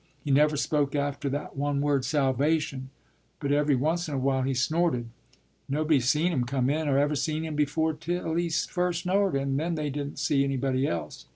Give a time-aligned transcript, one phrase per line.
[0.23, 2.89] He never spoke after that one word 'Salvation,'
[3.39, 5.09] but every once in a while he snorted.
[5.69, 9.59] Nobody seen him come in, or ever seen him before till he first snorted, and
[9.59, 11.27] then they didn't see anybody else.